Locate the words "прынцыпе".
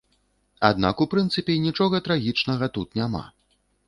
1.11-1.57